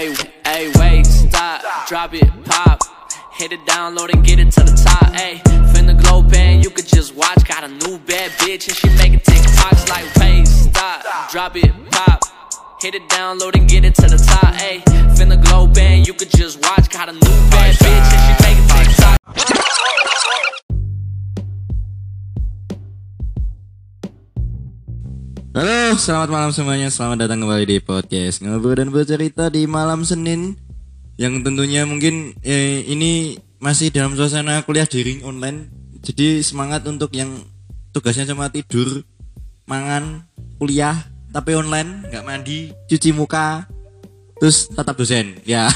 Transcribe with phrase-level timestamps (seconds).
[0.00, 0.14] Hey,
[0.46, 2.80] hey, wait, stop, drop it, pop.
[3.34, 5.12] Hit it, download and get it to the top.
[5.12, 5.42] Hey,
[5.74, 7.46] finna glow band, you could just watch.
[7.46, 12.24] Got a new bad bitch and she making TikToks like, wait, stop, drop it, pop.
[12.80, 14.54] Hit it, download and get it to the top.
[14.54, 14.78] Hey,
[15.18, 16.88] finna glow band, you could just watch.
[16.88, 18.09] Got a new bad bitch
[25.50, 26.94] Halo, selamat malam semuanya.
[26.94, 30.54] Selamat datang kembali di podcast ngobrol dan bercerita di malam Senin.
[31.18, 35.66] Yang tentunya mungkin eh, ini masih dalam suasana kuliah daring online.
[36.06, 37.34] Jadi semangat untuk yang
[37.90, 39.02] tugasnya cuma tidur,
[39.66, 40.22] mangan,
[40.62, 40.94] kuliah,
[41.34, 43.66] tapi online, nggak mandi, cuci muka,
[44.38, 45.34] terus tetap dosen.
[45.42, 45.66] Ya.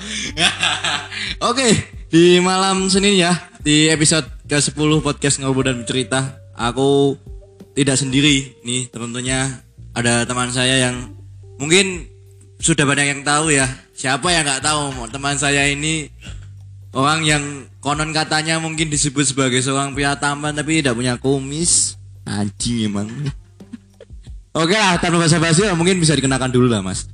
[1.52, 1.76] Oke,
[2.08, 7.20] di malam Senin ya, di episode ke-10 podcast ngobrol dan bercerita, aku
[7.72, 11.14] tidak sendiri nih tentunya ada teman saya yang
[11.56, 12.06] mungkin
[12.58, 16.10] sudah banyak yang tahu ya siapa yang nggak tahu teman saya ini
[16.92, 17.42] orang yang
[17.78, 23.08] konon katanya mungkin disebut sebagai seorang pria tampan tapi tidak punya kumis anjing emang
[24.60, 27.06] oke lah tanpa basa-basi mungkin bisa dikenakan dulu lah mas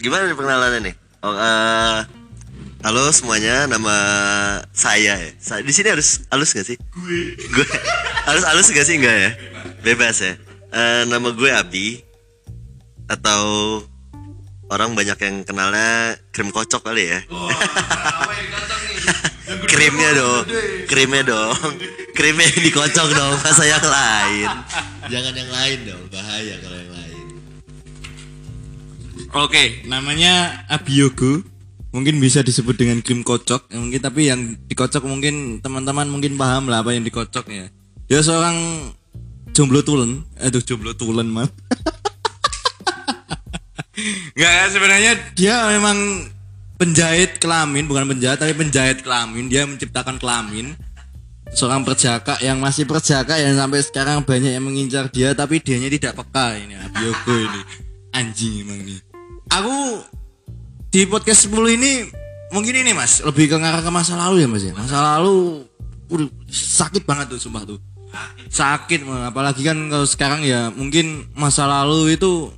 [0.00, 0.94] Gimana nih perkenalannya nih?
[1.20, 1.98] Oh, eh,
[2.80, 3.92] halo semuanya, nama
[4.72, 5.30] saya ya.
[5.36, 6.80] Sa- Di sini harus halus gak sih?
[6.88, 7.36] Gue.
[7.52, 7.66] Gue
[8.30, 9.30] harus halus gak sih enggak ya?
[9.82, 10.38] Bebas ya.
[10.70, 12.06] Eh, nama gue Abi
[13.10, 13.42] atau
[14.70, 17.20] orang banyak yang kenalnya krim kocok kali ya.
[19.66, 20.46] Krimnya dong,
[20.86, 21.58] krimnya dong,
[22.14, 24.46] krimnya yang dikocok dong, masa yang lain.
[25.10, 27.26] Jangan yang lain dong, bahaya kalau yang lain.
[29.34, 31.42] Oke, namanya Abiyogo.
[31.90, 33.74] Mungkin bisa disebut dengan krim kocok.
[33.74, 37.66] Mungkin tapi yang dikocok mungkin teman-teman mungkin paham lah apa yang dikocok ya.
[38.10, 38.90] Dia seorang
[39.54, 40.26] jomblo tulen.
[40.42, 41.46] Aduh, jomblo tulen, Mas.
[44.34, 46.26] Enggak kan sebenarnya dia memang
[46.74, 49.46] penjahit kelamin, bukan penjahit tapi penjahit kelamin.
[49.46, 50.74] Dia menciptakan kelamin.
[51.54, 56.22] Seorang perjaka yang masih perjaka yang sampai sekarang banyak yang mengincar dia tapi dianya tidak
[56.22, 57.60] peka ini Abiyogo ini.
[58.14, 58.98] Anjing emang nih.
[59.54, 60.02] Aku
[60.94, 62.06] di podcast 10 ini
[62.54, 64.74] mungkin ini Mas, lebih ke ngarah ke masa lalu ya Mas ya.
[64.78, 65.66] Masa lalu
[66.50, 67.89] sakit banget tuh sumpah tuh.
[68.50, 72.50] Sakit apalagi kan kalau sekarang ya mungkin masa lalu itu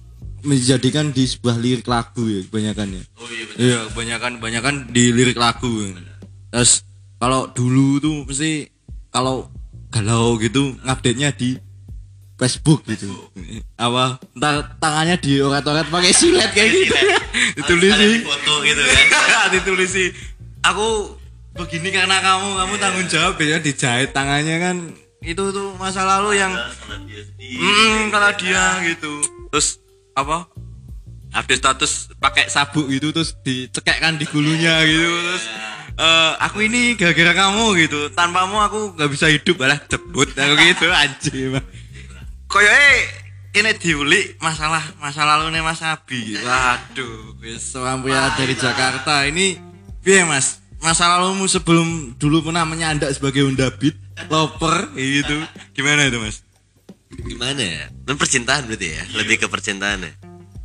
[0.43, 3.03] menjadikan di sebuah lirik lagu ya kebanyakan ya.
[3.21, 5.71] Oh iya Iya, kebanyakan kebanyakan di lirik lagu.
[6.51, 6.83] Terus
[7.21, 8.67] kalau dulu tuh mesti
[9.13, 9.47] kalau
[9.93, 11.61] galau gitu ngupdate-nya di
[12.41, 13.13] Facebook gitu.
[13.79, 14.19] Apa?
[14.35, 16.95] Ntar tangannya dioret-oret pakai silet kayak gitu.
[17.63, 18.27] Ditulisi.
[18.27, 19.47] foto gitu kan.
[19.55, 20.05] Ditulisi.
[20.67, 21.15] Aku
[21.55, 24.77] begini karena kamu, kamu tanggung jawab ya dijahit tangannya kan.
[25.23, 26.53] Itu tuh masa lalu yang
[27.39, 29.23] Mm, kalau dia gitu.
[29.49, 29.79] Terus
[30.13, 30.49] apa?
[31.33, 35.45] Update status pakai sabuk gitu terus dicekekkan di gulunya gitu terus
[35.97, 40.93] eh, aku ini gara-gara kamu gitu tanpamu aku nggak bisa hidup malah jebut aku gitu
[40.93, 41.65] anjing Bang.
[42.53, 42.93] koyoke
[43.53, 46.37] ini diuli masalah masa lalu nih Mas Abi.
[46.41, 49.57] Waduh, wis seorang pria dari Jakarta ini
[50.01, 50.61] piye Mas?
[50.81, 53.95] Masa lalumu sebelum dulu pernah menyandak sebagai Honda Beat,
[54.31, 55.37] loper gitu.
[55.75, 56.45] Gimana itu Mas?
[57.13, 57.85] Gimana ya?
[57.91, 59.03] Itu percintaan berarti ya?
[59.17, 60.13] Lebih ke percintaan ya?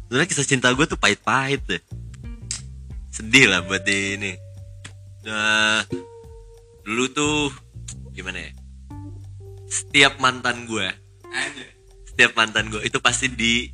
[0.07, 1.81] Sebenarnya kisah cinta gue tuh pahit-pahit deh.
[3.11, 4.37] Sedih lah buat ini.
[5.27, 5.83] Nah,
[6.87, 7.51] dulu tuh
[8.15, 8.51] gimana ya?
[9.67, 10.87] Setiap mantan gue,
[12.07, 13.67] setiap mantan gue itu pasti di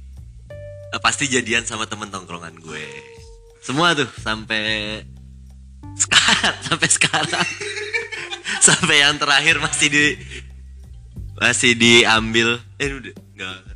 [0.89, 2.85] eh, pasti jadian sama temen tongkrongan gue.
[3.61, 4.99] Semua tuh sampai
[5.93, 7.47] sekarang sampai sekarang
[8.59, 10.05] sampai yang terakhir masih di
[11.39, 13.73] masih diambil eh udah enggak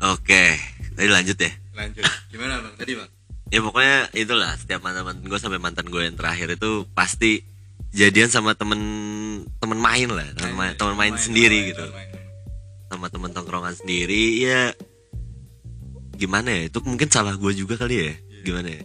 [0.00, 0.56] Oke,
[0.96, 1.52] tadi lanjut ya.
[1.76, 2.08] Lanjut.
[2.32, 2.72] Gimana Bang?
[2.72, 3.10] Tadi Bang?
[3.52, 7.44] Ya pokoknya itulah setiap mantan mantan gue sampai mantan gue yang terakhir itu pasti
[7.92, 8.80] jadian sama temen
[9.60, 11.84] temen main lah, temen main, temen main sendiri gitu,
[12.88, 14.72] sama temen tongkrongan sendiri ya
[16.20, 16.68] gimana ya?
[16.68, 18.12] Itu mungkin salah gue juga kali ya,
[18.44, 18.82] gimana ya?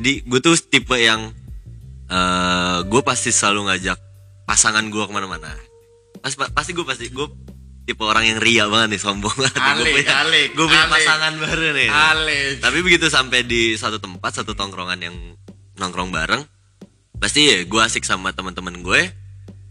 [0.00, 1.28] Jadi gue tuh tipe yang
[2.08, 3.98] eh gue pasti selalu ngajak
[4.48, 5.52] pasangan gue ke mana-mana.
[6.24, 7.28] Pas, pasti gue pasti gue
[7.84, 9.60] tipe orang yang ria banget nih sombong banget.
[9.60, 10.94] gue punya, alik, gue punya alik.
[10.96, 11.88] pasangan baru nih.
[11.92, 12.52] Alik.
[12.64, 15.16] Tapi begitu sampai di satu tempat, satu tongkrongan yang
[15.76, 16.42] nongkrong bareng,
[17.20, 19.02] pasti ya gue asik sama teman-teman gue.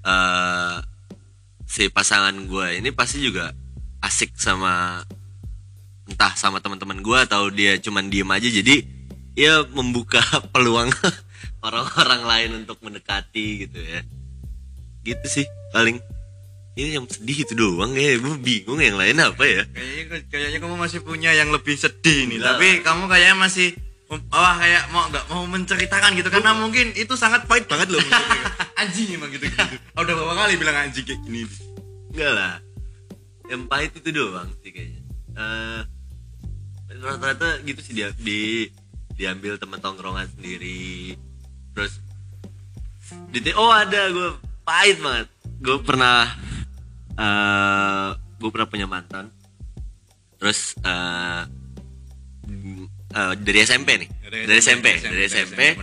[0.07, 0.77] eh
[1.67, 3.51] si pasangan gue ini pasti juga
[3.99, 5.03] asik sama
[6.07, 8.83] entah sama teman-teman gue atau dia cuman diem aja jadi
[9.37, 10.23] ya membuka
[10.55, 10.89] peluang
[11.67, 14.01] orang-orang lain untuk mendekati gitu ya.
[15.05, 15.99] Gitu sih paling.
[16.77, 19.65] Ini yang sedih itu doang ya gue bingung yang lain apa ya.
[19.73, 23.73] Kayaknya kayaknya kamu masih punya yang lebih sedih nih, tapi kamu kayaknya masih
[24.07, 27.99] wah kayak mau nggak mau menceritakan gitu karena mungkin itu sangat pahit banget loh
[28.79, 29.59] anjing emang gitu gitu.
[29.99, 31.43] udah berapa kali bilang anjing kayak gini.
[32.13, 32.53] enggak lah.
[33.49, 35.01] Yang pahit itu doang sih kayaknya.
[35.37, 35.81] Eh,
[37.17, 38.69] rata-rata gitu sih dia di
[39.17, 41.17] diambil temen tongkrongan sendiri.
[41.73, 41.97] Terus
[43.33, 44.29] di oh ada gue
[44.61, 45.27] pahit banget.
[45.57, 46.29] Gue pernah
[47.17, 49.33] eh gue pernah punya mantan.
[50.37, 50.77] Terus
[52.45, 52.85] mm,
[53.17, 54.09] eh, dari SMP nih.
[54.27, 55.73] Dari, SMP, dari SMP,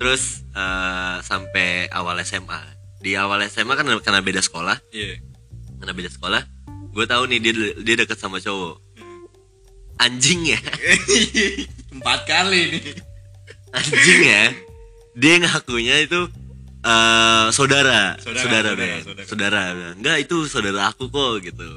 [0.00, 2.58] terus eh, sampai awal SMA
[2.98, 4.74] di awal SMA kan karena beda sekolah.
[4.90, 5.22] Iya.
[5.78, 6.42] karena beda sekolah.
[6.96, 7.52] Gue tahu nih dia
[7.84, 8.83] dia deket sama cowok
[9.96, 10.58] anjing ya.
[11.94, 12.82] Empat kali nih.
[13.70, 14.44] anjing ya.
[15.14, 16.20] Dia ngakunya itu
[16.84, 18.18] eh saudara.
[18.18, 19.24] Saudara, saudara saudara, saudara.
[19.26, 19.60] saudara.
[19.94, 21.68] Enggak itu saudara aku kok gitu.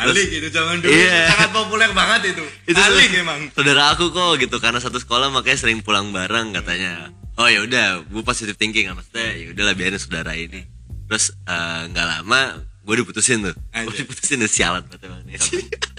[0.00, 0.88] Alik gitu zaman dulu.
[0.88, 1.28] Iya.
[1.28, 2.44] sangat populer banget itu.
[2.66, 3.40] itu Alik saudara- emang.
[3.52, 4.56] saudara aku kok gitu.
[4.56, 7.12] Karena satu sekolah makanya sering pulang bareng katanya.
[7.36, 10.64] Oh ya udah gue positive thinking kan maksudnya ya udahlah biarin saudara ini.
[11.04, 12.40] Terus eh, nggak lama
[12.80, 13.52] gue diputusin tuh.
[13.52, 15.36] Gue diputusin tuh sialan banget.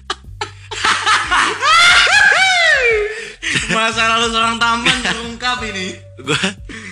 [3.75, 5.95] Masa lalu seorang tampan terungkap ini.
[6.21, 6.41] gue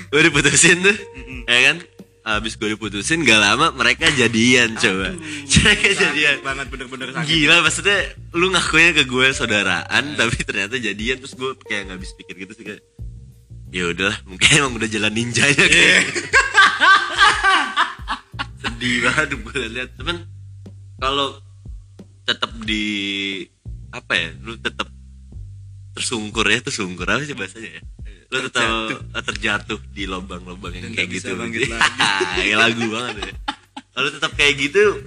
[0.09, 0.97] gue diputusin tuh
[1.45, 1.77] ya kan?
[2.19, 5.17] Habis gue diputusin gak lama mereka jadian coba.
[5.59, 6.45] Mereka jadian.
[6.45, 7.25] banget bener-bener sakit.
[7.25, 7.99] gila maksudnya
[8.37, 11.17] lu ngakunya ke gue saudaraan tapi ternyata jadian.
[11.23, 12.85] Terus gue kayak nggak habis pikir gitu sih kayak
[13.69, 16.09] ya udahlah mungkin emang udah jalan ninjanya kayak
[18.61, 20.25] sedih banget gue lihat cuman
[20.97, 21.37] kalau
[22.25, 23.45] tetap di
[23.89, 24.87] apa ya lu tetap
[25.97, 27.83] tersungkur ya tersungkur apa sih bahasanya ya?
[28.29, 28.69] Lu tetap
[29.25, 31.33] terjatuh, di lubang-lubang yang Dan kayak gitu.
[32.37, 33.33] kayak lagu banget ya.
[33.89, 35.01] Kalau tetap kayak gitu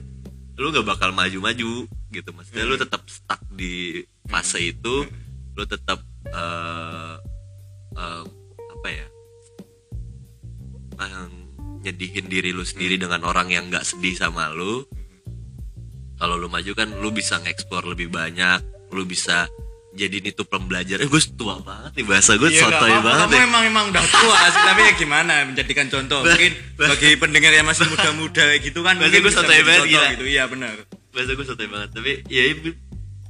[0.58, 2.28] lu nggak bakal maju-maju gitu.
[2.34, 5.06] Maksudnya lu tetap stuck di fase itu
[5.56, 7.14] lu tetap eh,
[7.96, 8.24] eh,
[8.72, 9.06] apa ya
[10.98, 11.26] eh,
[11.82, 14.86] nyedihin diri lu sendiri dengan orang yang nggak sedih sama lu
[16.22, 19.50] kalau lu maju kan lu bisa ngeksplor lebih banyak lu bisa
[19.92, 23.44] jadi itu pembelajaran eh, gue tua banget nih bahasa gue Iya, sotoy banget Kamu ya.
[23.44, 26.24] emang emang udah tua sih, tapi ya gimana menjadikan contoh.
[26.24, 30.08] Mungkin bagi pendengar yang masih muda-muda kayak gitu kan Bahasa gue sotoy banget, gila.
[30.14, 30.24] gitu.
[30.24, 30.72] Iya benar.
[31.10, 32.42] bahasa gue sotoy banget tapi ya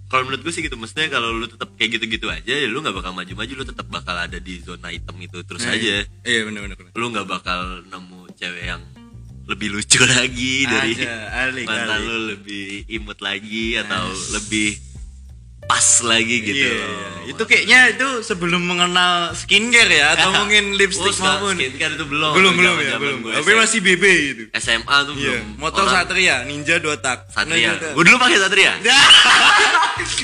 [0.06, 2.94] kalau menurut gue sih gitu maksudnya kalau lu tetap kayak gitu-gitu aja ya lu nggak
[2.94, 6.60] bakal maju-maju lu tetap bakal ada di zona hitam itu terus Nah, aja Iya benar
[6.62, 6.76] benar.
[6.78, 6.92] benar.
[6.92, 8.82] lu nggak bakal nemu cewek yang
[9.42, 12.06] lebih lucu lagi dari Ada, alik, mantan alik.
[12.06, 14.78] lu lebih imut lagi atau lebih
[15.72, 16.84] pas lagi gitu Iya, loh.
[16.84, 17.08] iya.
[17.24, 22.32] Itu kayaknya itu sebelum mengenal skincare ya atau mungkin lipstick Oh, maupun skincare itu belum
[22.34, 23.18] belum belum ya belum.
[23.32, 24.42] Tapi masih BB itu.
[24.52, 25.40] SMA tuh Iya.
[25.40, 27.24] belum Motor Orang- Satria, Ninja dua tak.
[27.26, 28.72] Satria Ninja- gue dulu pakai Satria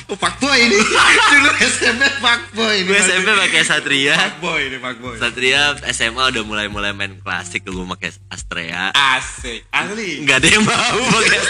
[0.07, 0.77] oh, fuckboy ini.
[1.33, 2.89] Dulu SMP fuckboy ini.
[2.89, 5.15] gue SMP pakai Satria fuckboy ini fuckboy.
[5.17, 10.21] Satria SMA udah mulai-mulai main klasik gue pakai Astrea Asik, asli.
[10.21, 10.77] nggak ada yang mau
[11.15, 11.41] pakai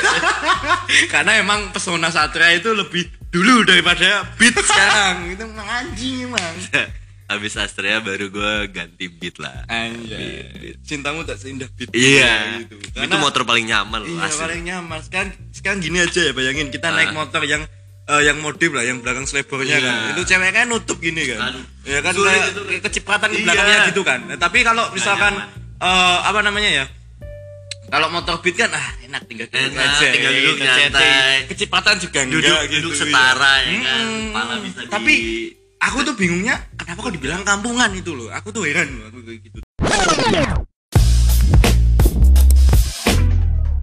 [1.08, 5.30] Karena emang pesona Satria itu lebih dulu daripada Beat sekarang.
[5.30, 6.54] Itu emang anjing emang.
[7.28, 10.48] habis Astrea baru gue ganti beat lah Anjay.
[10.80, 11.92] Cintamu tak seindah Beat.
[11.92, 12.80] iya Gitu.
[12.96, 14.40] itu motor paling nyaman loh Iya asli.
[14.40, 14.98] paling nyaman.
[15.02, 17.16] Sekarang sekarang gini aja ya bayangin kita naik Ah.
[17.18, 17.68] motor yang
[18.08, 19.84] eh, yang modif lah, yang belakang selebornya Iya.
[19.84, 19.94] kan.
[20.10, 21.52] Itu ceweknya nutup gini kan.
[21.52, 21.64] Aduh.
[21.84, 22.62] Ya kan Sulit kayak itu.
[22.64, 23.36] kayak kecipratan Iya.
[23.36, 24.20] ke belakangnya gitu kan.
[24.24, 25.32] Nah, tapi kalau misalkan
[25.78, 26.84] eh, apa namanya ya?
[27.88, 30.06] Kalau motor beat kan ah enak tinggal duduk Enak, aja.
[30.12, 30.92] tinggal duduk chatting.
[30.92, 31.48] nyantai.
[31.48, 33.00] Kecipratan juga duduk enggak duduk gitu.
[33.00, 33.72] setara iya.
[33.72, 35.28] ya kan kepala bisa Tapi di
[35.80, 38.28] aku tuh bingungnya kenapa kok dibilang kampungan itu loh.
[38.36, 39.58] Aku tuh heran loh aku kayak gitu.